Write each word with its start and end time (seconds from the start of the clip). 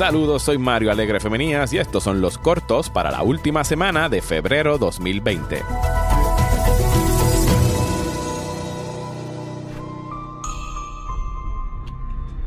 Saludos, 0.00 0.44
soy 0.44 0.56
Mario 0.56 0.90
Alegre 0.90 1.20
Femenías 1.20 1.74
y 1.74 1.78
estos 1.78 2.04
son 2.04 2.22
los 2.22 2.38
cortos 2.38 2.88
para 2.88 3.10
la 3.10 3.22
última 3.22 3.64
semana 3.64 4.08
de 4.08 4.22
febrero 4.22 4.78
2020. 4.78 5.56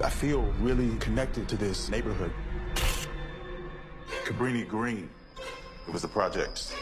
I 0.04 0.10
feel 0.10 0.42
really 0.64 0.98
connected 0.98 1.48
to 1.48 1.56
this 1.56 1.92
neighborhood. 1.92 2.32
Cabrini 4.26 4.68
Green. 4.68 5.08
It 5.88 5.94
was 5.94 6.02
the 6.02 6.08
projects. 6.08 6.74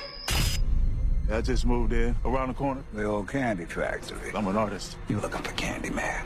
I 1.29 1.41
just 1.41 1.65
moved 1.65 1.91
in 1.91 2.15
around 2.23 2.47
the 2.47 2.53
corner. 2.53 2.81
The 2.93 3.03
old 3.03 3.27
candy 3.27 3.65
factory. 3.65 4.31
I'm 4.33 4.47
an 4.47 4.55
artist. 4.55 4.95
You 5.09 5.19
looking 5.19 5.43
for 5.43 5.51
Candyman? 5.51 6.25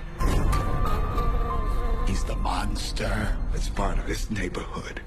He's 2.16 2.24
the 2.24 2.38
monster. 2.38 3.38
It's 3.54 3.68
part 3.68 4.00
of 4.00 4.08
this 4.08 4.32
neighborhood. 4.32 5.02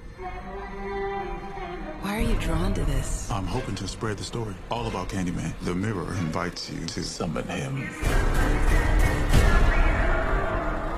Why 2.03 2.19
are 2.19 2.21
you 2.21 2.35
drawn 2.39 2.75
to 2.75 2.85
this? 2.85 3.31
I'm 3.31 3.47
hoping 3.47 3.75
to 3.77 3.89
spread 3.89 4.19
the 4.19 4.25
story 4.25 4.55
all 4.71 4.87
about 4.89 5.09
Candyman. 5.09 5.55
The 5.63 5.75
mirror 5.75 6.13
invites 6.19 6.69
you 6.71 6.85
to 6.85 7.03
summon 7.03 7.49
him. 7.49 7.79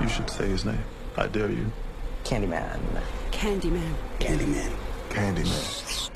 You 0.01 0.09
should 0.09 0.29
say 0.29 0.49
his 0.49 0.65
name. 0.65 0.83
I 1.15 1.27
dare 1.27 1.49
you. 1.49 1.71
Candyman. 2.25 2.81
Candyman. 3.31 3.93
Candyman. 4.19 4.73
Candyman. 5.11 6.11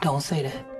Don't 0.00 0.20
say 0.20 0.42
that. 0.42 0.71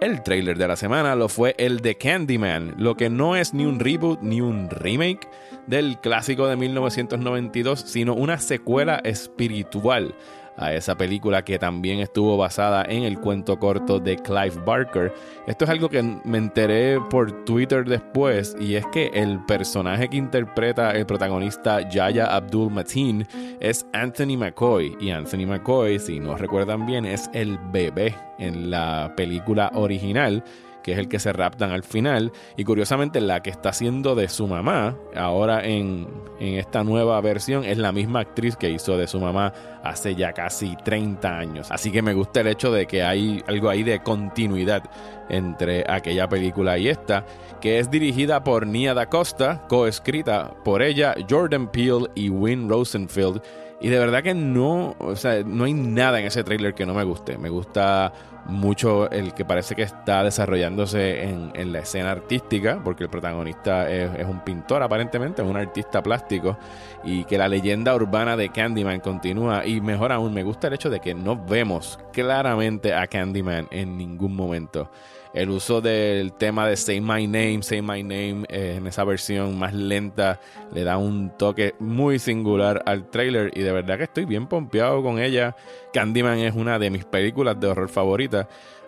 El 0.00 0.22
trailer 0.22 0.58
de 0.58 0.68
la 0.68 0.76
semana 0.76 1.14
lo 1.14 1.28
fue 1.28 1.54
el 1.56 1.80
de 1.80 1.96
Candyman, 1.96 2.74
lo 2.76 2.96
que 2.96 3.08
no 3.08 3.36
es 3.36 3.54
ni 3.54 3.64
un 3.64 3.78
reboot 3.78 4.20
ni 4.20 4.40
un 4.40 4.68
remake 4.68 5.28
del 5.66 5.98
clásico 5.98 6.46
de 6.46 6.56
1992, 6.56 7.80
sino 7.80 8.14
una 8.14 8.38
secuela 8.38 9.00
espiritual 9.04 10.14
a 10.56 10.72
esa 10.72 10.96
película 10.96 11.44
que 11.44 11.58
también 11.58 12.00
estuvo 12.00 12.36
basada 12.36 12.84
en 12.84 13.02
el 13.02 13.18
cuento 13.18 13.58
corto 13.58 13.98
de 13.98 14.16
Clive 14.16 14.60
Barker. 14.64 15.12
Esto 15.46 15.64
es 15.64 15.70
algo 15.70 15.88
que 15.88 16.02
me 16.02 16.38
enteré 16.38 17.00
por 17.10 17.44
Twitter 17.44 17.84
después 17.84 18.56
y 18.60 18.74
es 18.74 18.86
que 18.86 19.10
el 19.14 19.44
personaje 19.46 20.08
que 20.08 20.16
interpreta 20.16 20.92
el 20.92 21.06
protagonista 21.06 21.88
Yaya 21.88 22.26
Abdul 22.26 22.70
Mateen 22.70 23.26
es 23.60 23.86
Anthony 23.92 24.36
McCoy 24.36 24.96
y 25.00 25.10
Anthony 25.10 25.46
McCoy, 25.46 25.98
si 25.98 26.20
no 26.20 26.36
recuerdan 26.36 26.86
bien, 26.86 27.04
es 27.04 27.28
el 27.32 27.58
bebé 27.72 28.14
en 28.38 28.70
la 28.70 29.12
película 29.16 29.70
original 29.74 30.42
que 30.84 30.92
es 30.92 30.98
el 30.98 31.08
que 31.08 31.18
se 31.18 31.32
raptan 31.32 31.72
al 31.72 31.82
final. 31.82 32.30
Y 32.56 32.64
curiosamente, 32.64 33.20
la 33.22 33.42
que 33.42 33.48
está 33.48 33.70
haciendo 33.70 34.14
de 34.14 34.28
su 34.28 34.46
mamá, 34.46 34.96
ahora 35.16 35.64
en, 35.64 36.06
en, 36.38 36.58
esta 36.58 36.84
nueva 36.84 37.18
versión, 37.22 37.64
es 37.64 37.78
la 37.78 37.90
misma 37.90 38.20
actriz 38.20 38.54
que 38.54 38.68
hizo 38.70 38.98
de 38.98 39.06
su 39.06 39.18
mamá 39.18 39.52
hace 39.82 40.14
ya 40.14 40.34
casi 40.34 40.76
30 40.84 41.38
años. 41.38 41.70
Así 41.70 41.90
que 41.90 42.02
me 42.02 42.12
gusta 42.12 42.42
el 42.42 42.48
hecho 42.48 42.70
de 42.70 42.86
que 42.86 43.02
hay 43.02 43.42
algo 43.48 43.70
ahí 43.70 43.82
de 43.82 44.02
continuidad 44.02 44.82
entre 45.30 45.84
aquella 45.88 46.28
película 46.28 46.76
y 46.76 46.88
esta, 46.88 47.24
que 47.62 47.78
es 47.78 47.90
dirigida 47.90 48.44
por 48.44 48.66
Nia 48.66 48.92
Da 48.92 49.06
Costa, 49.06 49.64
coescrita 49.68 50.54
por 50.64 50.82
ella, 50.82 51.14
Jordan 51.28 51.68
Peele 51.68 52.08
y 52.14 52.28
Win 52.28 52.68
Rosenfield. 52.68 53.40
Y 53.80 53.88
de 53.88 53.98
verdad 53.98 54.22
que 54.22 54.34
no, 54.34 54.94
o 54.98 55.16
sea, 55.16 55.42
no 55.44 55.64
hay 55.64 55.72
nada 55.72 56.20
en 56.20 56.26
ese 56.26 56.44
tráiler 56.44 56.74
que 56.74 56.86
no 56.86 56.94
me 56.94 57.04
guste. 57.04 57.36
Me 57.38 57.48
gusta 57.48 58.12
mucho 58.46 59.10
el 59.10 59.34
que 59.34 59.44
parece 59.44 59.74
que 59.74 59.82
está 59.82 60.22
desarrollándose 60.22 61.24
en, 61.24 61.52
en 61.54 61.72
la 61.72 61.80
escena 61.80 62.10
artística, 62.10 62.80
porque 62.82 63.04
el 63.04 63.10
protagonista 63.10 63.90
es, 63.90 64.26
un 64.26 64.40
pintor 64.40 64.82
aparentemente, 64.82 65.42
es 65.42 65.48
un 65.48 65.56
artista 65.56 66.02
plástico, 66.02 66.58
y 67.02 67.24
que 67.24 67.38
la 67.38 67.48
leyenda 67.48 67.94
urbana 67.94 68.36
de 68.36 68.48
Candyman 68.50 69.00
continúa. 69.00 69.66
Y 69.66 69.80
mejor 69.80 70.12
aún, 70.12 70.34
me 70.34 70.42
gusta 70.42 70.68
el 70.68 70.74
hecho 70.74 70.90
de 70.90 71.00
que 71.00 71.14
no 71.14 71.42
vemos 71.44 71.98
claramente 72.12 72.94
a 72.94 73.06
Candyman 73.06 73.68
en 73.70 73.96
ningún 73.96 74.34
momento. 74.34 74.90
El 75.34 75.50
uso 75.50 75.80
del 75.80 76.32
tema 76.32 76.68
de 76.68 76.76
Say 76.76 77.00
My 77.00 77.26
Name, 77.26 77.60
Say 77.62 77.82
My 77.82 78.04
Name 78.04 78.44
eh, 78.48 78.76
en 78.78 78.86
esa 78.86 79.02
versión 79.02 79.58
más 79.58 79.74
lenta 79.74 80.38
le 80.72 80.84
da 80.84 80.96
un 80.96 81.36
toque 81.36 81.74
muy 81.80 82.20
singular 82.20 82.84
al 82.86 83.10
trailer 83.10 83.50
y 83.52 83.62
de 83.62 83.72
verdad 83.72 83.98
que 83.98 84.04
estoy 84.04 84.26
bien 84.26 84.46
pompeado 84.46 85.02
con 85.02 85.18
ella. 85.18 85.56
Candyman 85.92 86.38
es 86.38 86.54
una 86.54 86.78
de 86.78 86.88
mis 86.90 87.04
películas 87.04 87.58
de 87.58 87.66
horror 87.66 87.88
favoritas. 87.88 88.33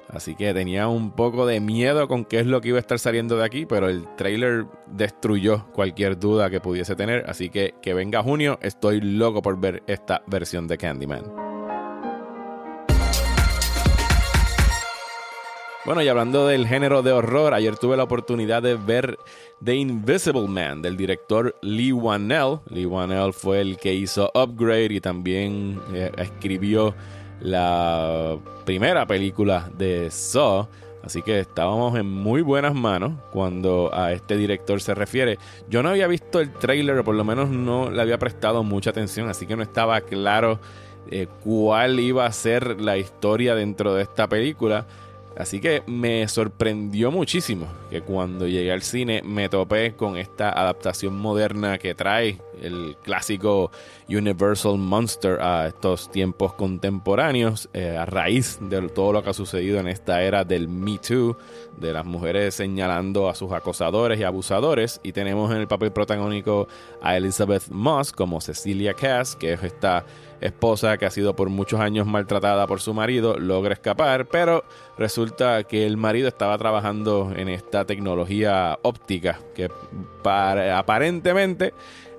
Así 0.08 0.36
que 0.36 0.54
tenía 0.54 0.86
un 0.86 1.10
poco 1.10 1.46
de 1.46 1.58
miedo 1.60 2.06
con 2.06 2.24
qué 2.24 2.38
es 2.40 2.46
lo 2.46 2.60
que 2.60 2.68
iba 2.68 2.78
a 2.78 2.80
estar 2.80 2.98
saliendo 2.98 3.36
de 3.36 3.44
aquí, 3.44 3.66
pero 3.66 3.88
el 3.88 4.06
trailer 4.16 4.66
destruyó 4.86 5.66
cualquier 5.72 6.18
duda 6.18 6.48
que 6.48 6.60
pudiese 6.60 6.94
tener. 6.94 7.24
Así 7.28 7.50
que 7.50 7.74
que 7.82 7.92
venga 7.92 8.22
junio, 8.22 8.58
estoy 8.62 9.00
loco 9.00 9.42
por 9.42 9.58
ver 9.58 9.82
esta 9.86 10.22
versión 10.26 10.68
de 10.68 10.78
Candyman. 10.78 11.46
Bueno, 15.86 16.02
y 16.02 16.08
hablando 16.08 16.48
del 16.48 16.66
género 16.66 17.02
de 17.02 17.12
horror, 17.12 17.54
ayer 17.54 17.76
tuve 17.76 17.96
la 17.96 18.02
oportunidad 18.02 18.60
de 18.60 18.74
ver 18.74 19.16
The 19.62 19.76
Invisible 19.76 20.48
Man 20.48 20.82
del 20.82 20.96
director 20.96 21.56
Lee 21.62 21.92
Wanell. 21.92 22.58
Lee 22.70 22.86
Wanell 22.86 23.32
fue 23.32 23.60
el 23.60 23.76
que 23.76 23.94
hizo 23.94 24.32
Upgrade 24.34 24.94
y 24.94 25.00
también 25.00 25.80
eh, 25.94 26.10
escribió 26.16 26.92
la 27.40 28.36
primera 28.64 29.06
película 29.06 29.70
de 29.76 30.10
Saw. 30.10 30.68
Así 31.02 31.22
que 31.22 31.38
estábamos 31.38 31.96
en 31.96 32.06
muy 32.10 32.42
buenas 32.42 32.74
manos 32.74 33.12
cuando 33.30 33.90
a 33.94 34.12
este 34.12 34.36
director 34.36 34.80
se 34.80 34.92
refiere. 34.92 35.38
Yo 35.68 35.82
no 35.82 35.90
había 35.90 36.08
visto 36.08 36.40
el 36.40 36.52
trailer, 36.52 36.98
o 36.98 37.04
por 37.04 37.14
lo 37.14 37.24
menos 37.24 37.48
no 37.48 37.90
le 37.90 38.02
había 38.02 38.18
prestado 38.18 38.64
mucha 38.64 38.90
atención, 38.90 39.28
así 39.28 39.46
que 39.46 39.54
no 39.54 39.62
estaba 39.62 40.00
claro 40.00 40.58
eh, 41.10 41.28
cuál 41.44 42.00
iba 42.00 42.26
a 42.26 42.32
ser 42.32 42.80
la 42.80 42.98
historia 42.98 43.54
dentro 43.54 43.94
de 43.94 44.02
esta 44.02 44.28
película. 44.28 44.86
Así 45.36 45.60
que 45.60 45.82
me 45.86 46.26
sorprendió 46.28 47.10
muchísimo 47.10 47.66
que 47.90 48.00
cuando 48.00 48.46
llegué 48.46 48.72
al 48.72 48.80
cine 48.80 49.22
me 49.22 49.50
topé 49.50 49.94
con 49.94 50.16
esta 50.16 50.48
adaptación 50.48 51.14
moderna 51.14 51.76
que 51.76 51.94
trae 51.94 52.40
el 52.62 52.96
clásico 53.02 53.70
Universal 54.08 54.78
Monster 54.78 55.38
a 55.42 55.66
estos 55.66 56.10
tiempos 56.10 56.54
contemporáneos, 56.54 57.68
eh, 57.74 57.96
a 57.98 58.06
raíz 58.06 58.58
de 58.62 58.88
todo 58.88 59.12
lo 59.12 59.22
que 59.22 59.30
ha 59.30 59.34
sucedido 59.34 59.78
en 59.78 59.88
esta 59.88 60.22
era 60.22 60.42
del 60.42 60.68
Me 60.68 60.98
Too, 60.98 61.36
de 61.76 61.92
las 61.92 62.06
mujeres 62.06 62.54
señalando 62.54 63.28
a 63.28 63.34
sus 63.34 63.52
acosadores 63.52 64.18
y 64.18 64.22
abusadores. 64.22 65.00
Y 65.02 65.12
tenemos 65.12 65.50
en 65.50 65.58
el 65.58 65.68
papel 65.68 65.92
protagónico 65.92 66.66
a 67.02 67.16
Elizabeth 67.16 67.68
Moss 67.68 68.10
como 68.10 68.40
Cecilia 68.40 68.94
Cass, 68.94 69.36
que 69.36 69.52
es 69.52 69.62
esta 69.62 70.06
esposa 70.40 70.98
que 70.98 71.06
ha 71.06 71.10
sido 71.10 71.34
por 71.34 71.48
muchos 71.48 71.80
años 71.80 72.06
maltratada 72.06 72.66
por 72.66 72.80
su 72.80 72.94
marido, 72.94 73.38
logra 73.38 73.74
escapar, 73.74 74.26
pero 74.26 74.64
resulta 74.98 75.25
que 75.68 75.86
el 75.86 75.96
marido 75.96 76.28
estaba 76.28 76.56
trabajando 76.58 77.32
en 77.34 77.48
esta 77.48 77.84
tecnología 77.84 78.78
óptica 78.82 79.40
que 79.54 79.70
aparentemente 80.24 81.74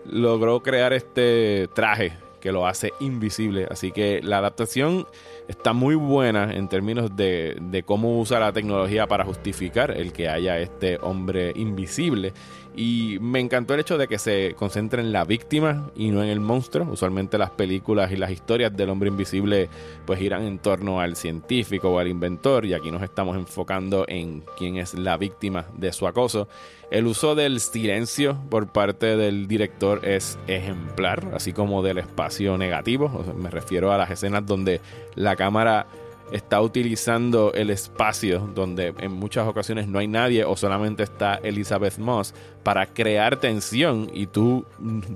logró 0.06 0.62
crear 0.62 0.94
este 0.94 1.68
traje 1.74 2.14
que 2.40 2.52
lo 2.52 2.68
hace 2.68 2.94
invisible. 3.00 3.68
Así 3.70 3.92
que 3.92 4.22
la 4.24 4.38
adaptación 4.38 5.08
está 5.48 5.74
muy 5.74 5.96
buena 5.96 6.54
en 6.54 6.68
términos 6.68 7.16
de, 7.16 7.84
cómo 7.86 8.20
usa 8.20 8.40
la 8.40 8.54
tecnología 8.54 9.08
para 9.08 9.26
justificar 9.26 9.92
el 9.92 10.14
que 10.14 10.30
haya 10.30 10.60
este 10.60 10.98
hombre 11.02 11.52
invisible. 11.56 12.34
Y 12.80 13.18
me 13.22 13.40
encantó 13.40 13.74
el 13.74 13.80
hecho 13.80 13.98
de 13.98 14.08
que 14.08 14.20
se 14.20 14.54
concentre 14.56 15.02
en 15.02 15.12
la 15.12 15.26
víctima 15.26 15.90
y 15.96 16.10
no 16.10 16.22
en 16.22 16.30
el 16.30 16.40
monstruo. 16.40 16.88
Usualmente 16.92 17.40
las 17.40 17.50
películas 17.50 18.12
y 18.12 18.18
las 18.18 18.30
historias 18.30 18.78
del 18.78 18.92
hombre 18.92 19.10
invisible 19.10 19.68
pues 20.06 20.20
giran 20.20 20.44
en 20.44 20.60
torno 20.60 21.02
al 21.02 21.16
científico 21.16 21.90
o 21.90 21.98
al 21.98 22.08
inventor 22.08 22.68
y 22.68 22.76
aquí 22.76 22.92
nos 22.92 23.02
estamos 23.02 23.36
enfocando 23.36 24.06
en 24.08 24.44
quién 24.60 24.78
es 24.78 24.94
la 24.94 25.18
víctima 25.18 25.66
de 25.76 25.92
su 25.92 26.06
acoso. 26.06 26.48
El 26.92 27.08
uso 27.08 27.34
del 27.34 27.62
silencio 27.62 28.38
por 28.48 28.72
parte 28.72 29.18
del 29.18 29.48
director 29.48 30.06
es 30.06 30.38
ejemplar, 30.46 31.32
así 31.34 31.54
como 31.54 31.82
del 31.82 31.98
espacio 31.98 32.60
negativo. 32.60 33.26
Me 33.36 33.50
refiero 33.50 33.92
a 33.92 33.98
las 33.98 34.12
escenas 34.12 34.46
donde 34.46 34.82
la 35.16 35.36
cámara 35.36 35.88
está 36.32 36.62
utilizando 36.62 37.54
el 37.54 37.70
espacio 37.70 38.50
donde 38.54 38.94
en 39.00 39.12
muchas 39.14 39.48
ocasiones 39.48 39.88
no 39.88 40.00
hay 40.00 40.08
nadie 40.08 40.44
o 40.44 40.56
solamente 40.56 41.04
está 41.04 41.36
Elizabeth 41.36 41.98
Moss 41.98 42.34
para 42.64 42.86
crear 42.86 43.38
tensión 43.38 44.10
y 44.14 44.28
tú 44.28 44.66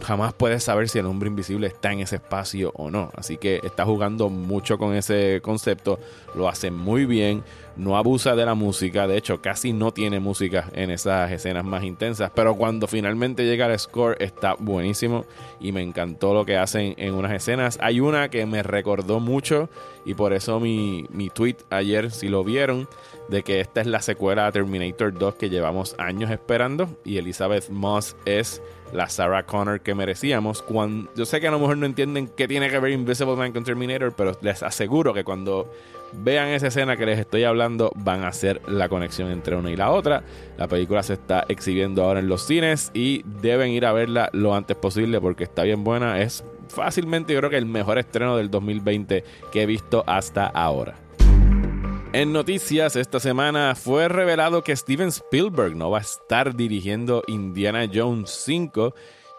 jamás 0.02 0.34
puedes 0.34 0.64
saber 0.64 0.88
si 0.88 1.00
el 1.00 1.06
hombre 1.06 1.28
invisible 1.28 1.68
está 1.68 1.92
en 1.92 2.00
ese 2.00 2.16
espacio 2.16 2.72
o 2.76 2.90
no. 2.90 3.12
Así 3.16 3.38
que 3.38 3.60
está 3.64 3.86
jugando 3.86 4.30
mucho 4.30 4.78
con 4.78 4.96
ese 4.96 5.42
concepto, 5.44 6.00
lo 6.34 6.48
hace 6.48 6.72
muy 6.72 7.06
bien. 7.06 7.44
No 7.76 7.98
abusa 7.98 8.36
de 8.36 8.46
la 8.46 8.56
música, 8.56 9.08
de 9.08 9.18
hecho 9.18 9.42
casi 9.42 9.74
no 9.74 9.92
tiene 9.92 10.20
música 10.20 10.70
en 10.74 10.92
esas 10.92 11.32
escenas 11.32 11.64
más 11.64 11.84
intensas, 11.84 12.32
pero 12.34 12.56
cuando 12.56 12.88
finalmente 12.88 13.46
llega 13.46 13.66
el 13.66 13.80
score 13.80 14.18
está 14.20 14.56
buenísimo 14.58 15.26
y 15.60 15.72
me 15.72 15.82
encantó 15.82 16.34
lo 16.34 16.46
que 16.46 16.58
hacen 16.58 16.94
en 16.98 17.14
unas 17.14 17.32
escenas. 17.32 17.78
Hay 17.82 18.00
una 18.00 18.30
que 18.30 18.46
me 18.46 18.64
recordó 18.64 19.20
mucho 19.20 19.70
y 20.06 20.14
por 20.14 20.34
eso 20.34 20.60
mi, 20.60 21.06
mi 21.10 21.30
tweet 21.30 21.58
ayer, 21.70 22.12
si 22.12 22.28
lo 22.28 22.44
vieron, 22.44 22.88
de 23.30 23.44
que 23.44 23.60
esta 23.60 23.82
es 23.82 23.88
la 23.88 24.02
secuela 24.02 24.48
a 24.48 24.52
Terminator 24.52 25.14
2 25.14 25.36
que 25.36 25.50
llevamos 25.50 25.96
años 25.98 26.32
esperando 26.32 26.90
y 27.06 27.18
Elizabeth 27.18 27.70
Moss 27.70 28.16
es 28.26 28.62
la 28.94 29.10
Sarah 29.10 29.46
Connor 29.46 29.82
que 29.82 29.96
merecíamos. 29.96 30.62
Cuando, 30.62 31.10
yo 31.16 31.26
sé 31.26 31.40
que 31.40 31.48
a 31.48 31.52
lo 31.52 31.60
mejor 31.60 31.78
no 31.78 31.86
entienden 31.86 32.28
qué 32.28 32.48
tiene 32.48 32.70
que 32.70 32.80
ver 32.80 32.92
Invisible 32.92 33.36
Man 33.36 33.54
con 33.54 33.64
Terminator, 33.64 34.14
pero 34.16 34.38
les 34.42 34.64
aseguro 34.64 35.14
que 35.14 35.24
cuando 35.24 35.72
vean 36.14 36.50
esa 36.50 36.68
escena 36.68 36.98
que 36.98 37.06
les 37.06 37.20
estoy 37.20 37.44
hablando, 37.44 37.92
van 37.96 38.24
a 38.24 38.28
hacer 38.28 38.62
la 38.68 38.90
conexión 38.90 39.32
entre 39.32 39.56
una 39.56 39.72
y 39.72 39.76
la 39.76 39.92
otra. 39.92 40.24
La 40.58 40.68
película 40.68 41.04
se 41.04 41.14
está 41.14 41.46
exhibiendo 41.48 42.04
ahora 42.04 42.20
en 42.20 42.28
los 42.28 42.46
cines 42.46 42.92
y 42.94 43.24
deben 43.26 43.72
ir 43.72 43.86
a 43.86 43.94
verla 43.94 44.30
lo 44.34 44.56
antes 44.56 44.78
posible 44.78 45.20
porque 45.22 45.44
está 45.44 45.64
bien 45.64 45.84
buena. 45.84 46.22
Es 46.22 46.44
fácilmente, 46.68 47.34
yo 47.34 47.40
creo 47.40 47.50
que 47.50 47.58
el 47.58 47.66
mejor 47.66 47.98
estreno 47.98 48.38
del 48.38 48.50
2020 48.50 49.24
que 49.52 49.62
he 49.62 49.66
visto 49.66 50.04
hasta 50.08 50.48
ahora. 50.48 50.96
En 52.14 52.34
noticias 52.34 52.98
esta 52.98 53.22
semana 53.22 53.74
fue 53.74 54.10
revelado 54.10 54.66
que 54.66 54.76
Steven 54.76 55.08
Spielberg 55.08 55.78
no 55.78 55.92
va 55.92 56.00
a 56.00 56.02
estar 56.02 56.56
dirigiendo 56.58 57.24
Indiana 57.28 57.90
Jones 57.92 58.32
5. 58.46 58.94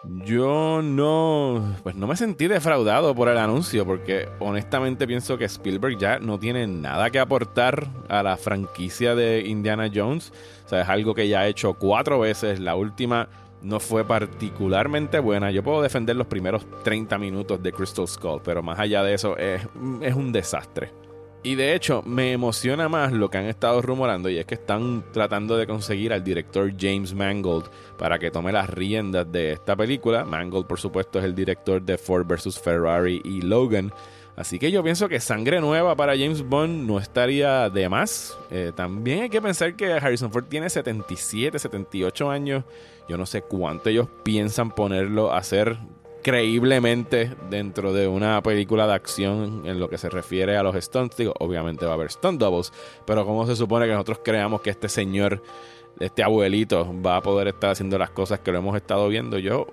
Yo 0.05 0.81
no, 0.83 1.77
pues 1.81 1.95
no 1.95 2.07
me 2.07 2.17
sentí 2.17 2.47
defraudado 2.47 3.15
por 3.15 3.29
el 3.29 3.37
anuncio 3.37 3.85
porque 3.85 4.27
honestamente 4.39 5.07
pienso 5.07 5.37
que 5.37 5.45
Spielberg 5.45 5.97
ya 5.97 6.19
no 6.19 6.39
tiene 6.39 6.67
nada 6.67 7.09
que 7.09 7.19
aportar 7.19 7.87
a 8.09 8.21
la 8.21 8.35
franquicia 8.35 9.15
de 9.15 9.41
Indiana 9.47 9.89
Jones. 9.93 10.33
O 10.65 10.69
sea, 10.69 10.81
es 10.81 10.89
algo 10.89 11.13
que 11.15 11.29
ya 11.29 11.41
ha 11.41 11.47
hecho 11.47 11.75
cuatro 11.75 12.19
veces. 12.19 12.59
La 12.59 12.75
última 12.75 13.29
no 13.61 13.79
fue 13.79 14.05
particularmente 14.05 15.19
buena. 15.19 15.51
Yo 15.51 15.63
puedo 15.63 15.81
defender 15.81 16.17
los 16.17 16.27
primeros 16.27 16.65
30 16.83 17.17
minutos 17.17 17.63
de 17.63 17.71
Crystal 17.71 18.07
Skull, 18.07 18.41
pero 18.43 18.61
más 18.61 18.79
allá 18.79 19.03
de 19.03 19.13
eso 19.13 19.37
es, 19.37 19.61
es 20.01 20.13
un 20.13 20.33
desastre. 20.33 21.02
Y 21.45 21.55
de 21.55 21.75
hecho, 21.75 22.01
me 22.05 22.31
emociona 22.31 22.87
más 22.87 23.11
lo 23.11 23.29
que 23.29 23.37
han 23.37 23.47
estado 23.47 23.81
rumorando 23.81 24.29
y 24.29 24.37
es 24.37 24.45
que 24.45 24.55
están 24.55 25.03
tratando 25.11 25.57
de 25.57 25.67
conseguir 25.67 26.13
al 26.13 26.23
director 26.23 26.71
James 26.79 27.13
Mangold 27.13 27.65
para 27.97 28.17
que 28.17 28.31
tome 28.31 28.53
las 28.53 28.69
riendas 28.69 29.29
de 29.29 29.51
esta 29.51 29.75
película. 29.75 30.23
Mangold, 30.23 30.65
por 30.65 30.79
supuesto, 30.79 31.19
es 31.19 31.25
el 31.25 31.35
director 31.35 31.81
de 31.81 31.97
Ford 31.97 32.25
vs. 32.25 32.57
Ferrari 32.59 33.21
y 33.25 33.41
Logan. 33.41 33.91
Así 34.37 34.57
que 34.57 34.71
yo 34.71 34.81
pienso 34.83 35.09
que 35.09 35.19
sangre 35.19 35.59
nueva 35.59 35.97
para 35.97 36.13
James 36.13 36.43
Bond 36.43 36.87
no 36.87 36.97
estaría 36.97 37.69
de 37.69 37.89
más. 37.89 38.37
Eh, 38.49 38.71
también 38.73 39.23
hay 39.23 39.29
que 39.29 39.41
pensar 39.41 39.75
que 39.75 39.91
Harrison 39.91 40.31
Ford 40.31 40.45
tiene 40.45 40.69
77, 40.69 41.59
78 41.59 42.31
años. 42.31 42.63
Yo 43.09 43.17
no 43.17 43.25
sé 43.25 43.41
cuánto 43.41 43.89
ellos 43.89 44.07
piensan 44.23 44.71
ponerlo 44.71 45.33
a 45.33 45.39
hacer 45.39 45.77
creíblemente 46.23 47.35
dentro 47.49 47.93
de 47.93 48.07
una 48.07 48.41
película 48.41 48.87
de 48.87 48.93
acción 48.93 49.63
en 49.65 49.79
lo 49.79 49.89
que 49.89 49.97
se 49.97 50.09
refiere 50.09 50.57
a 50.57 50.63
los 50.63 50.75
stunts. 50.75 51.17
Digo, 51.17 51.33
obviamente 51.39 51.85
va 51.85 51.91
a 51.91 51.95
haber 51.95 52.09
stunt 52.09 52.39
doubles, 52.39 52.71
pero 53.05 53.25
¿cómo 53.25 53.45
se 53.45 53.55
supone 53.55 53.85
que 53.85 53.91
nosotros 53.91 54.21
creamos 54.23 54.61
que 54.61 54.69
este 54.69 54.89
señor, 54.89 55.43
este 55.99 56.23
abuelito, 56.23 56.93
va 57.05 57.17
a 57.17 57.21
poder 57.21 57.49
estar 57.49 57.71
haciendo 57.71 57.97
las 57.97 58.09
cosas 58.09 58.39
que 58.39 58.51
lo 58.51 58.59
hemos 58.59 58.75
estado 58.75 59.07
viendo? 59.09 59.37
Yo 59.37 59.67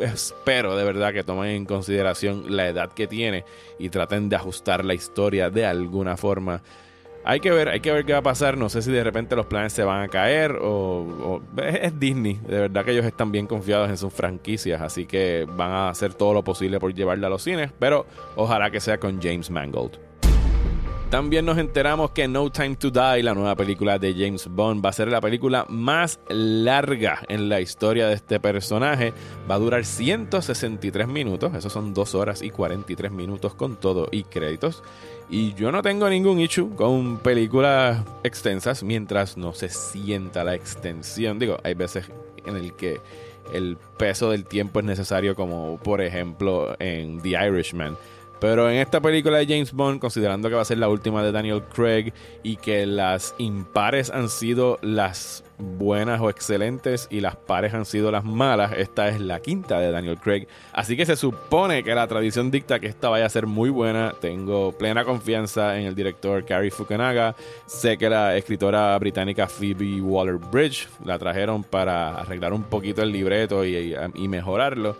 espero 0.00 0.76
de 0.76 0.84
verdad 0.84 1.12
que 1.12 1.24
tomen 1.24 1.50
en 1.50 1.64
consideración 1.66 2.56
la 2.56 2.68
edad 2.68 2.92
que 2.92 3.08
tiene 3.08 3.44
y 3.78 3.88
traten 3.88 4.28
de 4.28 4.36
ajustar 4.36 4.84
la 4.84 4.94
historia 4.94 5.50
de 5.50 5.66
alguna 5.66 6.16
forma 6.16 6.62
hay 7.26 7.40
que 7.40 7.50
ver, 7.50 7.68
hay 7.68 7.80
que 7.80 7.90
ver 7.90 8.04
qué 8.04 8.12
va 8.12 8.20
a 8.20 8.22
pasar. 8.22 8.56
No 8.56 8.68
sé 8.68 8.82
si 8.82 8.92
de 8.92 9.02
repente 9.02 9.34
los 9.34 9.46
planes 9.46 9.72
se 9.72 9.82
van 9.82 10.02
a 10.02 10.08
caer 10.08 10.58
o, 10.62 11.42
es 11.60 11.98
Disney. 11.98 12.34
De 12.46 12.60
verdad 12.60 12.84
que 12.84 12.92
ellos 12.92 13.04
están 13.04 13.32
bien 13.32 13.48
confiados 13.48 13.90
en 13.90 13.96
sus 13.96 14.12
franquicias, 14.12 14.80
así 14.80 15.06
que 15.06 15.44
van 15.56 15.72
a 15.72 15.88
hacer 15.88 16.14
todo 16.14 16.32
lo 16.32 16.44
posible 16.44 16.78
por 16.78 16.94
llevarla 16.94 17.26
a 17.26 17.30
los 17.30 17.42
cines, 17.42 17.72
pero 17.80 18.06
ojalá 18.36 18.70
que 18.70 18.78
sea 18.78 18.98
con 18.98 19.20
James 19.20 19.50
Mangold. 19.50 20.05
También 21.10 21.44
nos 21.46 21.56
enteramos 21.56 22.10
que 22.10 22.26
No 22.26 22.50
Time 22.50 22.74
to 22.74 22.90
Die, 22.90 23.22
la 23.22 23.32
nueva 23.32 23.54
película 23.54 23.96
de 23.96 24.12
James 24.12 24.48
Bond, 24.48 24.84
va 24.84 24.90
a 24.90 24.92
ser 24.92 25.06
la 25.06 25.20
película 25.20 25.64
más 25.68 26.18
larga 26.28 27.22
en 27.28 27.48
la 27.48 27.60
historia 27.60 28.08
de 28.08 28.14
este 28.14 28.40
personaje. 28.40 29.12
Va 29.48 29.54
a 29.54 29.58
durar 29.58 29.84
163 29.84 31.06
minutos, 31.06 31.54
esos 31.54 31.72
son 31.72 31.94
2 31.94 32.14
horas 32.16 32.42
y 32.42 32.50
43 32.50 33.12
minutos 33.12 33.54
con 33.54 33.76
todo 33.76 34.08
y 34.10 34.24
créditos. 34.24 34.82
Y 35.30 35.54
yo 35.54 35.70
no 35.70 35.80
tengo 35.80 36.08
ningún 36.10 36.40
issue 36.40 36.74
con 36.74 37.18
películas 37.18 38.02
extensas 38.24 38.82
mientras 38.82 39.36
no 39.36 39.52
se 39.52 39.68
sienta 39.68 40.42
la 40.42 40.56
extensión. 40.56 41.38
Digo, 41.38 41.58
hay 41.62 41.74
veces 41.74 42.10
en 42.44 42.56
el 42.56 42.72
que 42.72 43.00
el 43.52 43.76
peso 43.96 44.32
del 44.32 44.44
tiempo 44.44 44.80
es 44.80 44.84
necesario, 44.84 45.36
como 45.36 45.78
por 45.78 46.00
ejemplo 46.00 46.74
en 46.80 47.20
The 47.22 47.46
Irishman 47.46 47.96
pero 48.40 48.70
en 48.70 48.76
esta 48.76 49.00
película 49.00 49.38
de 49.38 49.46
James 49.46 49.72
Bond, 49.72 50.00
considerando 50.00 50.48
que 50.48 50.54
va 50.54 50.62
a 50.62 50.66
ser 50.66 50.78
la 50.78 50.88
última 50.88 51.22
de 51.22 51.32
Daniel 51.32 51.62
Craig 51.62 52.12
y 52.42 52.56
que 52.56 52.86
las 52.86 53.34
impares 53.38 54.10
han 54.10 54.28
sido 54.28 54.78
las 54.82 55.42
buenas 55.58 56.20
o 56.20 56.28
excelentes 56.28 57.08
y 57.10 57.20
las 57.20 57.36
pares 57.36 57.72
han 57.72 57.86
sido 57.86 58.10
las 58.10 58.24
malas, 58.24 58.72
esta 58.76 59.08
es 59.08 59.20
la 59.20 59.40
quinta 59.40 59.80
de 59.80 59.90
Daniel 59.90 60.18
Craig. 60.18 60.46
Así 60.72 60.96
que 60.96 61.06
se 61.06 61.16
supone 61.16 61.82
que 61.82 61.94
la 61.94 62.06
tradición 62.06 62.50
dicta 62.50 62.78
que 62.78 62.86
esta 62.86 63.08
vaya 63.08 63.26
a 63.26 63.30
ser 63.30 63.46
muy 63.46 63.70
buena. 63.70 64.14
Tengo 64.20 64.72
plena 64.72 65.04
confianza 65.04 65.78
en 65.78 65.86
el 65.86 65.94
director 65.94 66.44
Cary 66.44 66.70
Fukunaga. 66.70 67.34
Sé 67.66 67.96
que 67.96 68.10
la 68.10 68.36
escritora 68.36 68.98
británica 68.98 69.46
Phoebe 69.46 70.00
Waller-Bridge 70.00 70.88
la 71.04 71.18
trajeron 71.18 71.64
para 71.64 72.18
arreglar 72.18 72.52
un 72.52 72.64
poquito 72.64 73.02
el 73.02 73.12
libreto 73.12 73.64
y, 73.64 73.94
y 74.14 74.28
mejorarlo. 74.28 74.96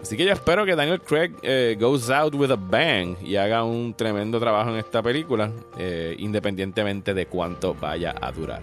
Así 0.00 0.16
que 0.16 0.24
yo 0.24 0.32
espero 0.32 0.64
que 0.64 0.76
Daniel 0.76 1.00
Craig 1.00 1.32
eh, 1.42 1.76
goes 1.78 2.08
out 2.08 2.34
with 2.34 2.50
a 2.50 2.56
bang 2.56 3.16
y 3.22 3.36
haga 3.36 3.64
un 3.64 3.94
tremendo 3.94 4.38
trabajo 4.38 4.70
en 4.70 4.76
esta 4.76 5.02
película, 5.02 5.50
eh, 5.76 6.14
independientemente 6.18 7.14
de 7.14 7.26
cuánto 7.26 7.74
vaya 7.74 8.14
a 8.20 8.30
durar. 8.30 8.62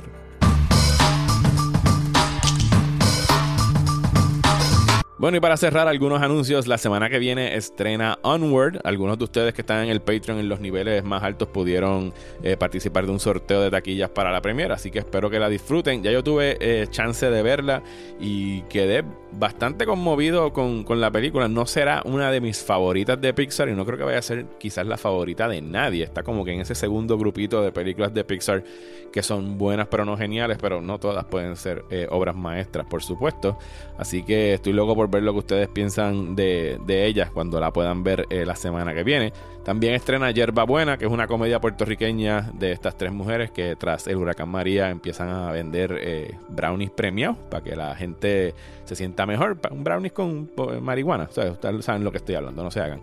Bueno, 5.17 5.37
y 5.37 5.39
para 5.39 5.55
cerrar 5.55 5.87
algunos 5.87 6.21
anuncios, 6.21 6.67
la 6.67 6.77
semana 6.77 7.09
que 7.09 7.19
viene 7.19 7.55
estrena 7.55 8.19
Onward. 8.21 8.81
Algunos 8.83 9.17
de 9.17 9.23
ustedes 9.23 9.53
que 9.53 9.61
están 9.61 9.85
en 9.85 9.89
el 9.89 10.01
Patreon 10.01 10.39
en 10.39 10.49
los 10.49 10.59
niveles 10.59 11.05
más 11.05 11.23
altos 11.23 11.47
pudieron 11.47 12.13
eh, 12.43 12.57
participar 12.57 13.05
de 13.05 13.13
un 13.13 13.19
sorteo 13.21 13.61
de 13.61 13.71
taquillas 13.71 14.09
para 14.09 14.31
la 14.31 14.41
premiera, 14.41 14.75
así 14.75 14.91
que 14.91 14.99
espero 14.99 15.29
que 15.29 15.39
la 15.39 15.47
disfruten. 15.47 16.03
Ya 16.03 16.11
yo 16.11 16.21
tuve 16.21 16.57
eh, 16.59 16.87
chance 16.91 17.29
de 17.29 17.41
verla 17.41 17.81
y 18.19 18.61
quedé 18.63 19.05
bastante 19.37 19.85
conmovido 19.85 20.53
con, 20.53 20.83
con, 20.83 21.01
la 21.01 21.11
película. 21.11 21.47
No 21.47 21.65
será 21.65 22.01
una 22.05 22.31
de 22.31 22.41
mis 22.41 22.63
favoritas 22.63 23.19
de 23.19 23.33
Pixar 23.33 23.69
y 23.69 23.73
no 23.73 23.85
creo 23.85 23.97
que 23.97 24.03
vaya 24.03 24.19
a 24.19 24.21
ser 24.21 24.45
quizás 24.59 24.85
la 24.85 24.97
favorita 24.97 25.47
de 25.47 25.61
nadie. 25.61 26.03
Está 26.03 26.23
como 26.23 26.45
que 26.45 26.53
en 26.53 26.61
ese 26.61 26.75
segundo 26.75 27.17
grupito 27.17 27.61
de 27.61 27.71
películas 27.71 28.13
de 28.13 28.23
Pixar 28.23 28.63
que 29.11 29.23
son 29.23 29.57
buenas 29.57 29.87
pero 29.87 30.03
no 30.03 30.17
geniales, 30.17 30.57
pero 30.61 30.81
no 30.81 30.99
todas 30.99 31.25
pueden 31.25 31.55
ser 31.55 31.85
eh, 31.89 32.07
obras 32.09 32.35
maestras, 32.35 32.85
por 32.85 33.03
supuesto. 33.03 33.57
Así 33.97 34.23
que 34.23 34.55
estoy 34.55 34.73
loco 34.73 34.95
por 34.95 35.09
ver 35.09 35.23
lo 35.23 35.33
que 35.33 35.39
ustedes 35.39 35.67
piensan 35.69 36.35
de, 36.35 36.79
de 36.85 37.05
ellas 37.05 37.29
cuando 37.31 37.59
la 37.59 37.71
puedan 37.71 38.03
ver 38.03 38.25
eh, 38.29 38.45
la 38.45 38.55
semana 38.55 38.93
que 38.93 39.03
viene. 39.03 39.31
También 39.65 39.95
estrena 39.95 40.29
Yerba 40.29 40.63
Buena, 40.63 40.97
que 40.97 41.05
es 41.05 41.11
una 41.11 41.25
comedia 41.25 41.59
puertorriqueña 41.59 42.51
de 42.53 42.71
estas 42.71 42.97
tres 42.97 43.11
mujeres 43.11 43.49
que 43.49 43.75
tras 43.75 44.05
el 44.05 44.17
huracán 44.17 44.47
María 44.47 44.91
empiezan 44.91 45.29
a 45.29 45.51
vender 45.51 45.97
eh, 45.99 46.35
brownies 46.49 46.91
premiados 46.91 47.37
para 47.49 47.63
que 47.63 47.75
la 47.75 47.95
gente 47.95 48.53
se 48.83 48.95
sienta 48.95 49.24
mejor. 49.25 49.57
Un 49.71 49.83
brownies 49.83 50.13
con 50.13 50.51
marihuana. 50.81 51.25
Ustedes 51.25 51.85
saben 51.85 52.03
lo 52.03 52.11
que 52.11 52.17
estoy 52.17 52.35
hablando, 52.35 52.63
no 52.63 52.71
se 52.71 52.79
hagan. 52.79 53.01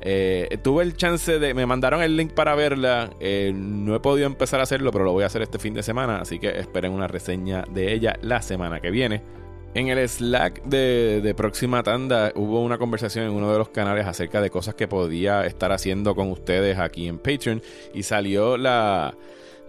Eh, 0.00 0.58
tuve 0.62 0.82
el 0.82 0.96
chance 0.96 1.38
de. 1.38 1.54
Me 1.54 1.66
mandaron 1.66 2.02
el 2.02 2.16
link 2.16 2.32
para 2.32 2.54
verla. 2.54 3.10
no 3.54 3.94
he 3.94 4.00
podido 4.00 4.26
empezar 4.26 4.60
a 4.60 4.64
hacerlo, 4.64 4.92
pero 4.92 5.04
lo 5.04 5.12
voy 5.12 5.24
a 5.24 5.26
hacer 5.26 5.42
este 5.42 5.58
fin 5.58 5.74
de 5.74 5.82
semana. 5.82 6.18
Así 6.18 6.38
que 6.38 6.48
esperen 6.58 6.92
una 6.92 7.08
reseña 7.08 7.64
de 7.70 7.92
ella 7.92 8.16
la 8.22 8.42
semana 8.42 8.80
que 8.80 8.90
viene. 8.90 9.22
En 9.74 9.88
el 9.88 10.08
Slack 10.08 10.62
de, 10.62 11.34
próxima 11.36 11.82
tanda 11.82 12.30
hubo 12.36 12.62
una 12.62 12.78
conversación 12.78 13.24
en 13.24 13.32
uno 13.32 13.50
de 13.50 13.58
los 13.58 13.70
canales 13.70 14.06
acerca 14.06 14.40
de 14.40 14.48
cosas 14.48 14.76
que 14.76 14.86
podía 14.86 15.44
estar 15.46 15.72
haciendo 15.72 16.14
con 16.14 16.30
ustedes 16.30 16.78
aquí 16.78 17.08
en 17.08 17.18
Patreon 17.18 17.60
y 17.92 18.04
salió 18.04 18.56
la, 18.56 19.16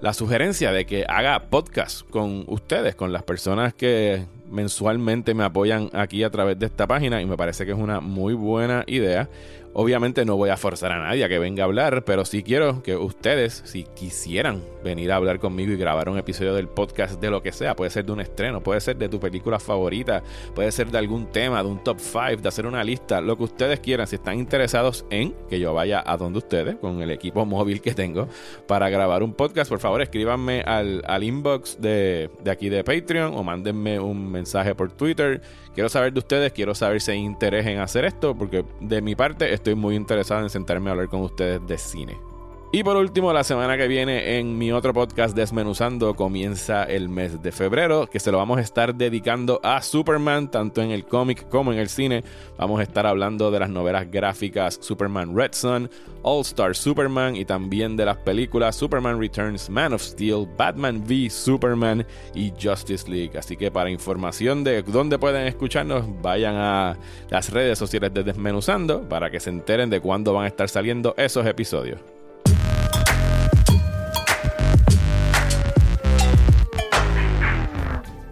la 0.01 0.13
sugerencia 0.13 0.71
de 0.71 0.85
que 0.85 1.05
haga 1.09 1.49
podcast 1.49 2.07
con 2.07 2.43
ustedes, 2.47 2.93
con 2.93 3.11
las 3.11 3.23
personas 3.23 3.73
que, 3.73 4.25
mensualmente 4.49 5.33
me 5.33 5.43
apoyan 5.43 5.89
aquí 5.93 6.23
a 6.23 6.29
través 6.29 6.57
de 6.59 6.65
esta 6.65 6.87
página 6.87 7.21
y 7.21 7.25
me 7.25 7.37
parece 7.37 7.65
que 7.65 7.71
es 7.71 7.77
una 7.77 7.99
muy 7.99 8.33
buena 8.33 8.83
idea. 8.87 9.29
Obviamente 9.77 10.23
no 10.23 10.37
voy 10.37 10.51
a 10.51 10.55
forzar 10.55 10.93
a 10.93 10.99
nadie 10.99 11.25
a 11.25 11.27
que 11.27 11.37
venga 11.37 11.63
a 11.63 11.65
hablar, 11.65 12.05
pero 12.05 12.23
sí 12.23 12.43
quiero 12.43 12.81
que 12.81 12.95
ustedes, 12.95 13.61
si 13.65 13.83
quisieran 13.83 14.63
venir 14.85 15.11
a 15.11 15.17
hablar 15.17 15.37
conmigo 15.37 15.73
y 15.73 15.75
grabar 15.75 16.07
un 16.07 16.17
episodio 16.17 16.53
del 16.53 16.69
podcast 16.69 17.19
de 17.19 17.29
lo 17.29 17.43
que 17.43 17.51
sea, 17.51 17.75
puede 17.75 17.91
ser 17.91 18.05
de 18.05 18.13
un 18.13 18.21
estreno, 18.21 18.63
puede 18.63 18.79
ser 18.79 18.95
de 18.95 19.09
tu 19.09 19.19
película 19.19 19.59
favorita, 19.59 20.23
puede 20.53 20.71
ser 20.71 20.89
de 20.91 20.97
algún 20.97 21.25
tema, 21.25 21.61
de 21.61 21.67
un 21.67 21.83
top 21.83 21.99
5, 21.99 22.41
de 22.41 22.47
hacer 22.47 22.65
una 22.65 22.85
lista, 22.85 23.19
lo 23.19 23.35
que 23.35 23.43
ustedes 23.43 23.81
quieran, 23.81 24.07
si 24.07 24.15
están 24.15 24.39
interesados 24.39 25.05
en 25.09 25.35
que 25.49 25.59
yo 25.59 25.73
vaya 25.73 26.01
a 26.05 26.15
donde 26.15 26.37
ustedes, 26.37 26.77
con 26.77 27.01
el 27.01 27.11
equipo 27.11 27.45
móvil 27.45 27.81
que 27.81 27.93
tengo, 27.93 28.29
para 28.67 28.87
grabar 28.87 29.23
un 29.23 29.33
podcast, 29.33 29.69
por 29.69 29.81
favor 29.81 30.01
escríbanme 30.01 30.61
al, 30.61 31.03
inbox 31.21 31.81
de, 31.81 32.29
de 32.45 32.49
aquí 32.49 32.69
de 32.69 32.85
Patreon 32.85 33.33
o 33.35 33.43
mándenme 33.43 33.99
un 33.99 34.31
mensaje 34.35 34.75
por 34.75 34.91
Twitter. 34.91 35.41
Quiero 35.73 35.89
saber 35.89 36.13
de 36.13 36.19
ustedes, 36.19 36.53
quiero 36.53 36.75
saber 36.75 37.01
si 37.01 37.11
hay 37.11 37.17
interés 37.17 37.65
en 37.65 37.79
hacer 37.79 38.05
esto, 38.05 38.35
porque 38.35 38.63
de 38.79 39.01
mi 39.01 39.15
parte 39.15 39.53
estoy 39.53 39.75
muy 39.75 39.95
interesado 39.95 40.41
en 40.41 40.49
sentarme 40.49 40.89
a 40.89 40.93
hablar 40.93 41.09
con 41.09 41.21
ustedes 41.21 41.65
de 41.65 41.77
cine. 41.77 42.34
Y 42.71 42.83
por 42.83 42.97
último, 42.97 43.31
la 43.31 43.45
semana 43.45 43.77
que 43.77 43.87
viene 43.87 44.37
en 44.37 44.57
mi 44.57 44.73
otro 44.73 44.93
podcast 44.93 45.33
Desmenuzando 45.33 46.13
comienza 46.13 46.83
el 46.83 47.07
mes 47.07 47.41
de 47.41 47.53
febrero, 47.53 48.07
que 48.07 48.19
se 48.19 48.33
lo 48.33 48.37
vamos 48.37 48.57
a 48.57 48.61
estar 48.61 48.93
dedicando 48.95 49.61
a 49.63 49.81
Superman, 49.81 50.51
tanto 50.51 50.81
en 50.81 50.91
el 50.91 51.05
cómic 51.05 51.47
como 51.47 51.71
en 51.71 51.79
el 51.79 51.87
cine. 51.87 52.25
Vamos 52.57 52.81
a 52.81 52.83
estar 52.83 53.05
hablando 53.05 53.49
de 53.49 53.59
las 53.59 53.69
novelas 53.69 54.11
gráficas 54.11 54.77
Superman 54.81 55.33
Red 55.33 55.53
Sun, 55.53 55.89
All 56.23 56.41
Star 56.41 56.75
Superman 56.75 57.37
y 57.37 57.45
también 57.45 57.95
de 57.95 58.05
las 58.05 58.17
películas 58.17 58.75
Superman 58.75 59.21
Returns, 59.21 59.69
Man 59.69 59.93
of 59.93 60.01
Steel, 60.01 60.45
Batman 60.57 61.01
v 61.07 61.29
Superman 61.29 62.05
y 62.33 62.51
Justice 62.61 63.09
League. 63.09 63.37
Así 63.37 63.55
que 63.55 63.71
para 63.71 63.89
información 63.89 64.65
de 64.65 64.81
dónde 64.81 65.17
pueden 65.17 65.47
escucharnos, 65.47 66.05
vayan 66.21 66.55
a 66.55 66.97
las 67.29 67.53
redes 67.53 67.79
sociales 67.79 68.13
de 68.13 68.23
Desmenuzando 68.23 69.07
para 69.07 69.29
que 69.29 69.39
se 69.39 69.49
enteren 69.49 69.89
de 69.89 70.01
cuándo 70.01 70.33
van 70.33 70.43
a 70.43 70.47
estar 70.47 70.67
saliendo 70.67 71.13
esos 71.17 71.45
episodios. 71.45 72.14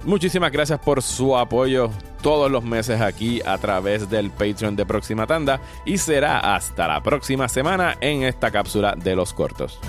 Muchísimas 0.05 0.51
gracias 0.51 0.79
por 0.79 1.01
su 1.01 1.37
apoyo 1.37 1.89
todos 2.21 2.51
los 2.51 2.63
meses 2.63 2.99
aquí 2.99 3.41
a 3.45 3.57
través 3.57 4.09
del 4.09 4.31
Patreon 4.31 4.75
de 4.75 4.85
Próxima 4.85 5.27
Tanda 5.27 5.61
y 5.85 5.97
será 5.97 6.55
hasta 6.55 6.87
la 6.87 7.01
próxima 7.01 7.47
semana 7.47 7.97
en 8.01 8.23
esta 8.23 8.51
cápsula 8.51 8.95
de 8.97 9.15
los 9.15 9.33
cortos. 9.33 9.79